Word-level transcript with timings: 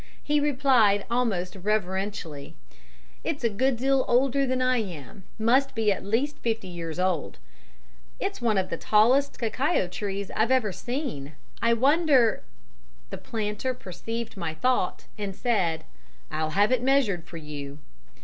He 0.23 0.39
replied, 0.39 1.05
almost 1.11 1.55
reverentially: 1.55 2.55
"It's 3.23 3.43
a 3.43 3.51
good 3.51 3.77
deal 3.77 4.03
older 4.07 4.47
than 4.47 4.59
I 4.59 4.77
am; 4.77 5.25
must 5.37 5.75
be 5.75 5.91
at 5.91 6.03
least 6.03 6.39
fifty 6.39 6.67
years 6.67 6.97
old." 6.97 7.37
"It's 8.19 8.41
one 8.41 8.57
of 8.57 8.71
the 8.71 8.77
tallest 8.77 9.37
cacao 9.37 9.87
trees 9.87 10.31
I've 10.35 10.73
seen. 10.73 11.33
I 11.61 11.73
wonder." 11.73 12.41
The 13.11 13.19
planter 13.19 13.75
perceived 13.75 14.35
my 14.35 14.55
thought, 14.55 15.05
and 15.19 15.35
said: 15.35 15.83
"I'll 16.31 16.49
have 16.57 16.71
it 16.71 16.81
measured 16.81 17.25
for 17.25 17.37
you." 17.37 17.77